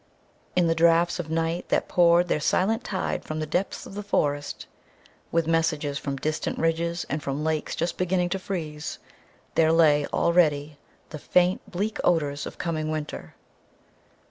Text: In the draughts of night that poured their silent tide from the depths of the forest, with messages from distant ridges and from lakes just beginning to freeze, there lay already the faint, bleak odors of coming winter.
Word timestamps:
In 0.55 0.65
the 0.65 0.73
draughts 0.73 1.19
of 1.19 1.29
night 1.29 1.69
that 1.69 1.87
poured 1.87 2.27
their 2.27 2.39
silent 2.39 2.83
tide 2.83 3.23
from 3.23 3.39
the 3.39 3.45
depths 3.45 3.85
of 3.85 3.93
the 3.93 4.01
forest, 4.01 4.65
with 5.31 5.45
messages 5.45 5.99
from 5.99 6.17
distant 6.17 6.57
ridges 6.57 7.05
and 7.07 7.21
from 7.21 7.43
lakes 7.43 7.75
just 7.75 7.97
beginning 7.99 8.29
to 8.29 8.39
freeze, 8.39 8.97
there 9.53 9.71
lay 9.71 10.07
already 10.07 10.79
the 11.11 11.19
faint, 11.19 11.61
bleak 11.69 11.99
odors 12.03 12.47
of 12.47 12.57
coming 12.57 12.89
winter. 12.89 13.35